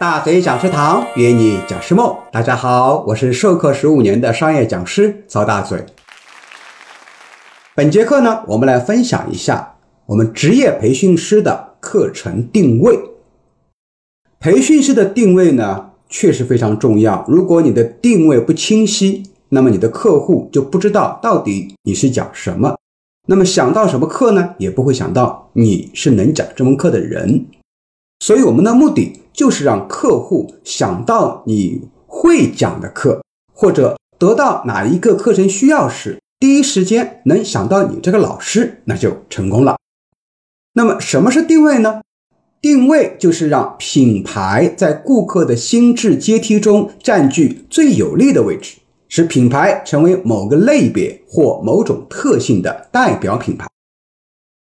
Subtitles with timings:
[0.00, 5.84] 大嘴讲师堂约你讲师梦，大家好，我是授课十五年的商业讲师曹大嘴。
[7.74, 9.74] 本节课呢，我们来分享一下
[10.06, 12.98] 我们职业培训师的课程定位。
[14.38, 17.22] 培训师的定位呢，确实非常重要。
[17.28, 22.78] 如果你的定位不清晰，那么你的客户就不知道到底你是讲什么。
[23.26, 27.44] 那么想到什么课呢，也不会想到你是能讲这门课的人。
[28.20, 33.22] 所以我们的目的就是让客户想到你会讲的课，
[33.52, 39.76] 或者得到哪一个课程需要时，第一时间能想到你这个老师，那就成功了。
[40.74, 42.02] 那么什么是定位呢？
[42.60, 48.76] 定位就是让品牌在顾客的心智阶梯中占据最有利的位置，
[49.08, 53.66] 使品牌成为某个类别或某种特性的代表品牌。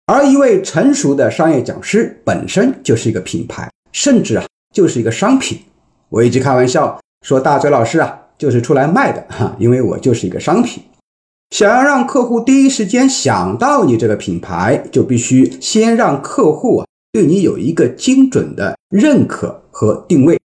[0.06, 5.60] 而一位成熟的商业讲师本身就是一个品牌，甚至啊就是一个商品。
[6.08, 10.82] 我一直开玩笑说，大嘴老师啊就是出来卖的哈，因为我就是一个商品。
[11.50, 20.38] 想要让客户第一时间想到你这个品牌，就必须先让客户啊对你有一个精准的认可和定位。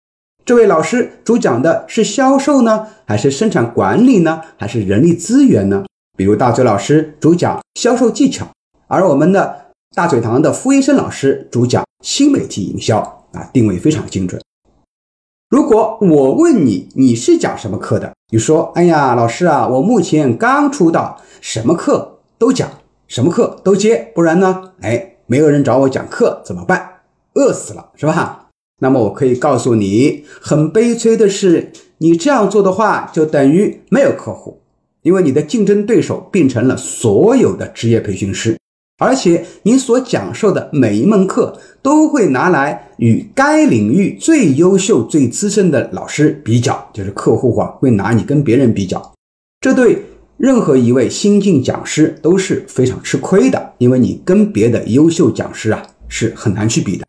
[0.44, 5.84] 这位老师主讲的是销售呢，还是生产管理呢，还是人力资源呢？
[6.16, 8.46] 比如大嘴老师主讲销售技巧。
[8.88, 12.98] 而我们的大嘴堂的傅医生老师主讲新媒体营销
[13.32, 14.40] 啊，定位非常精准。
[15.48, 22.68] 如果我问你你是讲什么课的，你说：“哎呀，老师啊，我目前刚出道，什么课都讲，
[23.08, 27.00] 什么课都接，不然呢，哎，没有人找我讲课怎么办？
[27.34, 34.60] 饿死了是吧？”那么我可以告诉你，很悲催的是，你这样做的话，就等于没有客户，
[35.02, 38.56] 因为你的竞争对手变成了所有的职业培训师。
[38.98, 49.12] 而且你所讲授的每一门课都会拿来与该领域最优秀、最资深的老师比较，就是客户啊会拿你跟别人比较，
[49.60, 50.02] 这对
[50.38, 57.04] 任何一位新晋讲师都是非常吃亏的，因为你跟别的优秀讲师啊是很难去比的。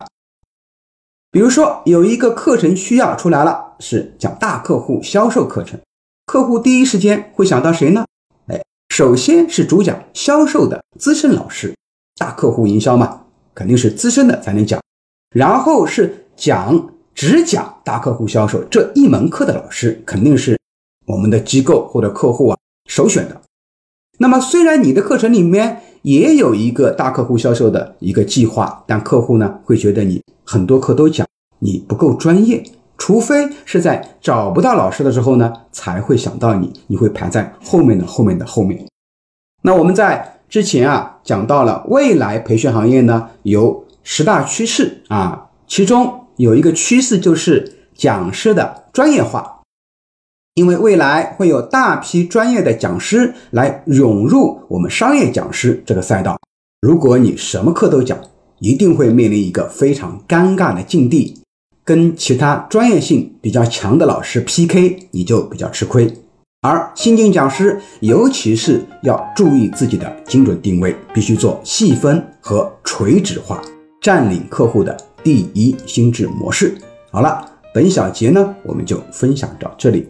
[1.30, 5.80] 比如说有一个课程需要出来了，是讲大客户销售课程，
[6.26, 8.04] 客户第一时间会想到谁呢？
[8.88, 11.74] 首先是主讲销售的资深老师。
[12.16, 13.22] 大客户营销嘛，
[13.54, 14.82] 肯定是资深的才能讲，
[15.30, 20.58] 然后是讲只讲大客户销售这一门课的老师，肯定是
[21.06, 23.40] 我们的机构或者客户啊首选的。
[24.18, 31.24] 那么虽然你的课程里面也有一个大客户销售的一个计划，但客户呢会觉得你很多课都讲，
[31.60, 32.64] 你不够专业，
[32.98, 38.84] 除非是在找不到老师的时候呢才会想到你，你会排在后面的后面的后面。
[39.62, 40.34] 那我们在。
[40.48, 49.60] 之前啊讲到了未来培训行业呢有十大趋势啊，其中有一个趋势就是讲师的专业化，
[50.54, 56.38] 因为未来会有大批专业的讲师来涌入我们商业讲师这个赛道。
[56.80, 58.18] 如果你什么课都讲，
[58.60, 61.42] 一定会面临一个非常尴尬的境地，
[61.88, 66.06] 跟其他专业性比较强的老师 PK，你就比较吃亏。
[66.60, 73.62] 而新进讲师，尤其是要注意自己的精准定位，必须做细分和垂直化，
[74.02, 74.94] 占领客户的
[75.24, 76.76] 第一心智模式。
[77.10, 80.06] 好了，本小节呢，我们就分享到这里。